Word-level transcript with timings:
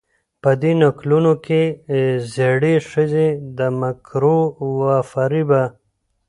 په 0.41 0.51
دې 0.61 0.71
نکلونو 0.83 1.33
کې 1.45 1.61
زړې 2.35 2.73
ښځې 2.89 3.27
د 3.57 3.59
مکرو 3.79 4.39
و 4.79 4.81
فرېبه 5.11 5.63